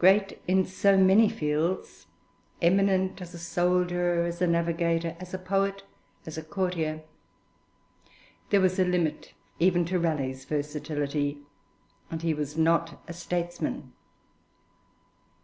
[0.00, 2.08] Great in so many fields,
[2.60, 5.84] eminent as a soldier, as a navigator, as a poet,
[6.26, 7.04] as a courtier,
[8.50, 11.38] there was a limit even to Raleigh's versatility,
[12.10, 13.92] and he was not a statesman.